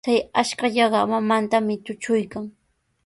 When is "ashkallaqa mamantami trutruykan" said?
0.41-2.43